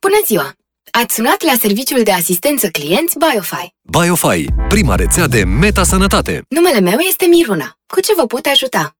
Bună 0.00 0.20
ziua! 0.24 0.52
Ați 1.02 1.14
sunat 1.14 1.42
la 1.42 1.52
serviciul 1.52 2.02
de 2.02 2.12
asistență 2.12 2.68
clienți 2.68 3.18
BioFi. 3.18 3.68
BioFi, 3.82 4.44
prima 4.68 4.94
rețea 4.94 5.26
de 5.26 5.44
meta-sănătate. 5.44 6.42
Numele 6.48 6.80
meu 6.80 6.98
este 6.98 7.26
Miruna. 7.26 7.76
Cu 7.86 8.00
ce 8.00 8.14
vă 8.16 8.26
pot 8.26 8.46
ajuta? 8.46 8.96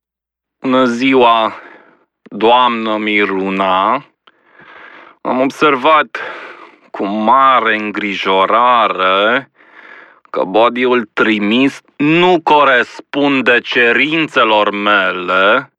Bună 0.60 0.84
ziua, 0.84 1.54
doamnă 2.22 2.96
Miruna. 2.96 4.06
Am 5.20 5.40
observat 5.40 6.18
cu 6.90 7.04
mare 7.04 7.76
îngrijorare 7.76 9.50
că 10.36 10.44
body-ul 10.44 11.10
trimis 11.12 11.80
nu 11.96 12.40
corespunde 12.42 13.60
cerințelor 13.60 14.70
mele 14.70 15.72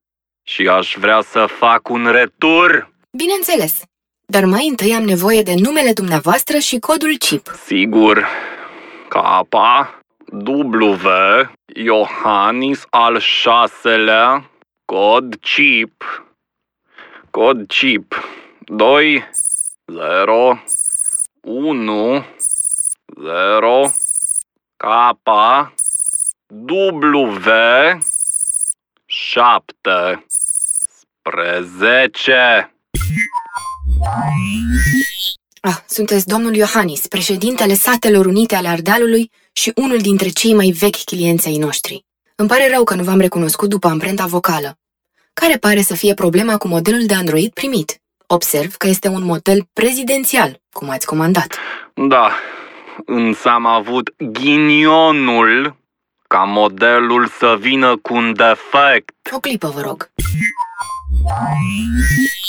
și 0.43 0.67
aș 0.67 0.95
vrea 0.99 1.21
să 1.21 1.45
fac 1.45 1.89
un 1.89 2.07
retur. 2.11 2.89
Bineînțeles. 3.17 3.81
Dar 4.25 4.45
mai 4.45 4.67
întâi 4.69 4.93
am 4.93 5.03
nevoie 5.03 5.41
de 5.41 5.53
numele 5.55 5.93
dumneavoastră 5.93 6.57
și 6.57 6.79
codul 6.79 7.15
chip. 7.17 7.47
Sigur, 7.65 8.27
Capa, 9.07 9.99
W, 10.45 11.07
Iohannis 11.65 12.83
al 12.89 13.19
șaselea, 13.19 14.49
cod 14.85 15.35
chip, 15.35 16.03
cod 17.31 17.67
chip, 17.67 18.29
2, 18.65 19.23
0, 19.85 20.63
1, 21.41 22.25
0, 23.21 23.91
Capa, 23.91 24.06
W, 26.91 27.49
7, 29.05 30.25
spre 31.19 31.65
10. 31.77 32.71
Ah, 35.61 35.75
sunteți 35.87 36.27
domnul 36.27 36.55
Iohannis, 36.55 37.07
președintele 37.07 37.73
Statelor 37.73 38.25
Unite 38.25 38.55
ale 38.55 38.67
Ardealului 38.67 39.31
și 39.53 39.71
unul 39.75 39.97
dintre 39.97 40.29
cei 40.29 40.53
mai 40.53 40.69
vechi 40.69 41.03
clienți 41.03 41.47
ai 41.47 41.57
noștri. 41.57 42.05
Îmi 42.35 42.47
pare 42.47 42.69
rău 42.73 42.83
că 42.83 42.95
nu 42.95 43.03
v-am 43.03 43.19
recunoscut 43.19 43.69
după 43.69 43.87
amprenta 43.87 44.25
vocală. 44.25 44.77
Care 45.33 45.57
pare 45.57 45.81
să 45.81 45.93
fie 45.93 46.13
problema 46.13 46.57
cu 46.57 46.67
modelul 46.67 47.05
de 47.05 47.13
Android 47.13 47.53
primit? 47.53 48.01
Observ 48.27 48.75
că 48.75 48.87
este 48.87 49.07
un 49.07 49.23
model 49.23 49.67
prezidențial, 49.73 50.61
cum 50.71 50.89
ați 50.89 51.05
comandat. 51.05 51.57
Da, 51.93 52.31
însă 53.05 53.49
am 53.49 53.65
avut 53.65 54.13
ghinionul 54.17 55.75
ca 56.27 56.43
modelul 56.43 57.27
să 57.27 57.55
vină 57.59 57.97
cu 57.97 58.13
un 58.13 58.33
defect. 58.33 59.15
O 59.31 59.39
clipă, 59.39 59.67
vă 59.67 59.81
rog. 59.81 60.09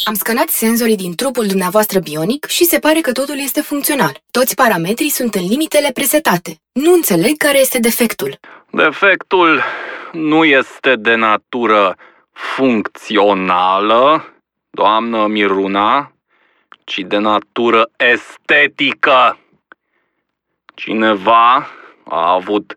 Am 0.05 0.15
scanat 0.15 0.49
senzorii 0.49 0.97
din 0.97 1.15
trupul 1.15 1.47
dumneavoastră 1.47 1.99
bionic 1.99 2.47
și 2.47 2.65
se 2.65 2.79
pare 2.79 3.01
că 3.01 3.13
totul 3.13 3.39
este 3.39 3.61
funcțional. 3.61 4.21
Toți 4.31 4.55
parametrii 4.55 5.09
sunt 5.09 5.35
în 5.35 5.47
limitele 5.49 5.91
presetate. 5.95 6.61
Nu 6.73 6.93
înțeleg 6.93 7.37
care 7.37 7.59
este 7.59 7.79
defectul. 7.79 8.39
Defectul 8.71 9.63
nu 10.13 10.45
este 10.45 10.97
de 10.97 11.15
natură 11.15 11.97
funcțională, 12.33 14.33
doamnă 14.71 15.27
Miruna, 15.27 16.13
ci 16.85 16.99
de 16.99 17.17
natură 17.17 17.91
estetică. 17.97 19.39
Cineva 20.75 21.71
a 22.05 22.33
avut 22.33 22.75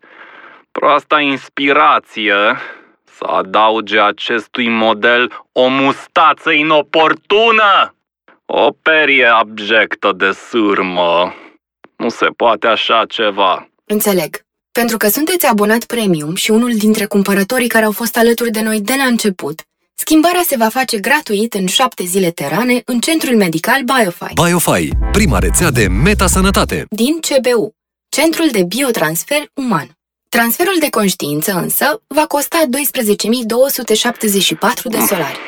proasta 0.72 1.20
inspirație 1.20 2.56
să 3.16 3.24
adauge 3.24 4.00
acestui 4.00 4.68
model 4.68 5.44
o 5.52 5.68
mustață 5.68 6.50
inoportună, 6.50 7.94
o 8.46 8.70
perie 8.82 9.26
abjectă 9.26 10.12
de 10.16 10.30
sârmă. 10.30 11.34
Nu 11.96 12.08
se 12.08 12.26
poate 12.36 12.66
așa 12.66 13.04
ceva. 13.08 13.68
Înțeleg. 13.84 14.40
Pentru 14.72 14.96
că 14.96 15.08
sunteți 15.08 15.46
abonat 15.46 15.84
premium 15.84 16.34
și 16.34 16.50
unul 16.50 16.72
dintre 16.76 17.04
cumpărătorii 17.04 17.68
care 17.68 17.84
au 17.84 17.92
fost 17.92 18.16
alături 18.16 18.50
de 18.50 18.62
noi 18.62 18.80
de 18.80 18.94
la 18.96 19.04
început, 19.04 19.60
schimbarea 19.94 20.42
se 20.44 20.56
va 20.56 20.68
face 20.68 20.98
gratuit 20.98 21.54
în 21.54 21.66
șapte 21.66 22.04
zile 22.04 22.30
terane 22.30 22.82
în 22.84 23.00
Centrul 23.00 23.36
Medical 23.36 23.82
BioFi. 23.82 24.34
BioFi, 24.34 24.88
prima 25.12 25.38
rețea 25.38 25.70
de 25.70 25.86
meta-sănătate. 25.88 26.84
Din 26.88 27.18
CBU, 27.20 27.74
Centrul 28.08 28.48
de 28.50 28.64
Biotransfer 28.64 29.42
Uman. 29.54 29.96
Transferul 30.36 30.76
de 30.80 30.90
conștiință 30.90 31.52
însă 31.52 32.02
va 32.06 32.26
costa 32.26 32.58
12.274 32.64 32.68
de 34.84 34.98
solari. 34.98 35.38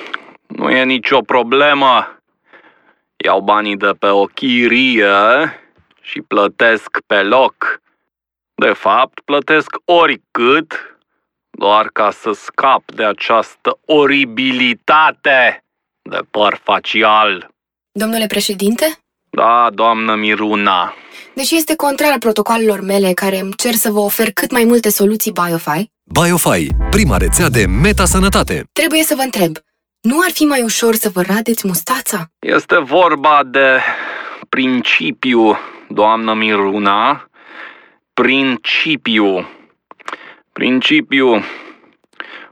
Nu 0.47 0.71
e 0.71 0.85
nicio 0.85 1.21
problemă. 1.21 2.19
Iau 3.17 3.41
banii 3.41 3.77
de 3.77 3.91
pe 3.99 4.07
o 4.07 4.25
chirie 4.25 5.13
și 6.01 6.21
plătesc 6.21 6.99
pe 7.07 7.23
loc. 7.23 7.81
De 8.55 8.73
fapt, 8.73 9.21
plătesc 9.21 9.77
oricât, 9.85 10.99
doar 11.51 11.89
ca 11.93 12.11
să 12.11 12.33
scap 12.33 12.93
de 12.93 13.05
această 13.05 13.79
oribilitate 13.87 15.65
de 16.03 16.21
păr 16.31 16.61
facial. 16.63 17.51
Domnule 17.93 18.27
președinte, 18.27 18.99
Da, 19.35 19.69
doamnă 19.73 20.15
Miruna, 20.15 20.95
deși 21.35 21.57
este 21.57 21.77
contrar 21.77 22.19
protocolelor 22.19 22.81
mele 22.81 23.13
care 23.13 23.39
îmi 23.39 23.53
cer 23.53 23.73
să 23.73 23.91
vă 23.91 23.99
ofer 23.99 24.31
cât 24.33 24.53
mai 24.53 24.65
multe 24.65 24.91
soluții 24.91 25.33
BioFi, 25.33 25.91
BioFi, 26.05 26.67
prima 26.91 27.17
rețea 27.17 27.49
de 27.49 27.67
meta-sănătate. 27.67 28.65
trebuie 28.73 29.03
să 29.03 29.15
vă 29.15 29.23
întreb, 29.23 29.57
nu 30.01 30.19
ar 30.25 30.31
fi 30.31 30.45
mai 30.45 30.63
ușor 30.63 30.95
să 30.95 31.09
vă 31.09 31.23
radeți 31.23 31.67
mustața? 31.67 32.31
este 32.39 32.79
vorba 32.79 33.41
de 33.47 33.81
principiu, 34.49 35.59
doamnă 35.89 36.35
Miruna, 36.35 37.29
principiu. 38.15 39.49
Principiu, 40.53 41.45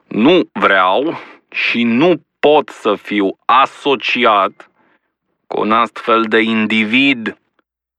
nu 0.08 0.40
vreau 0.52 1.18
și 1.48 1.82
nu 1.82 2.22
pot 2.40 2.68
să 2.68 2.94
fiu 3.02 3.38
asociat 3.44 4.70
cu 5.52 5.60
un 5.60 5.72
astfel 5.72 6.22
de 6.22 6.40
individ. 6.40 7.36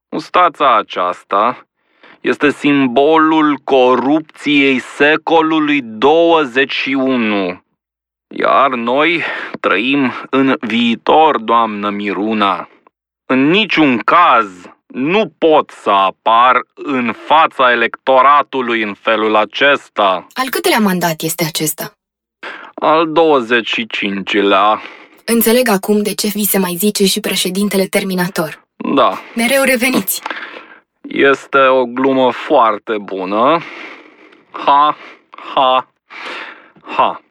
Mustața 0.10 0.78
aceasta 0.78 1.68
este 2.22 2.52
simbolul 2.52 3.58
corupției 3.64 4.80
secolului 4.80 5.82
21. 5.84 7.64
Iar 8.28 8.70
noi 8.70 9.24
trăim 9.60 10.12
în 10.30 10.56
viitor, 10.60 11.40
doamnă 11.40 11.90
Miruna. 11.90 12.70
În 13.26 13.50
niciun 13.50 13.98
caz 13.98 14.48
nu 14.88 15.34
pot 15.38 15.70
să 15.70 15.90
apar 15.90 16.60
în 16.74 17.14
fața 17.26 17.72
electoratului 17.72 18.82
în 18.82 18.94
felul 18.94 19.36
acesta. 19.36 20.28
Al 20.34 20.50
câtelea 20.50 20.80
mandat 20.80 21.22
este 21.22 21.44
acesta? 21.44 21.94
Al 22.74 23.08
25-lea. 23.08 24.82
Înțeleg 25.26 25.68
acum 25.68 26.02
de 26.02 26.14
ce 26.14 26.28
vi 26.28 26.46
se 26.46 26.58
mai 26.58 26.76
zice 26.78 27.06
și 27.06 27.20
președintele 27.20 27.86
terminator. 27.86 28.68
Da, 28.96 29.20
Mereu 29.36 29.64
reveniți. 29.64 30.22
este 31.30 31.58
o 31.58 31.86
glumă 31.86 32.32
foarte 32.32 32.98
bună. 33.02 33.62
Ha, 34.52 34.98
ha, 35.54 35.88
ha. 36.82 37.22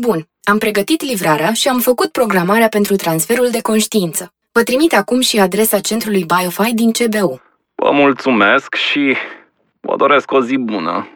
Bun, 0.00 0.28
am 0.42 0.58
pregătit 0.58 1.02
livrarea 1.02 1.52
și 1.52 1.68
am 1.68 1.78
făcut 1.78 2.10
programarea 2.12 2.68
pentru 2.68 2.96
transferul 2.96 3.48
de 3.50 3.60
conștiință. 3.60 4.32
Vă 4.52 4.62
trimit 4.62 4.94
acum 4.94 5.20
și 5.20 5.38
adresa 5.38 5.80
centrului 5.80 6.24
BioFi 6.24 6.74
din 6.74 6.92
CBU. 6.92 7.40
Vă 7.74 7.90
mulțumesc 7.92 8.74
și 8.74 9.16
vă 9.80 9.96
doresc 9.96 10.32
o 10.32 10.42
zi 10.42 10.56
bună. 10.56 11.08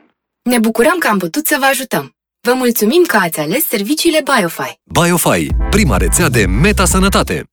Ne 0.42 0.58
bucurăm 0.58 0.98
că 0.98 1.08
am 1.08 1.18
putut 1.18 1.46
să 1.46 1.56
vă 1.58 1.64
ajutăm. 1.64 2.14
Vă 2.42 2.52
mulțumim 2.54 3.02
că 3.06 3.16
ați 3.16 3.40
ales 3.40 3.66
serviciile 3.66 4.18
BioFi. 4.24 4.80
BioFi, 4.84 5.46
prima 5.70 5.96
rețea 5.96 6.28
de 6.28 6.46
meta-sănătate. 6.46 7.49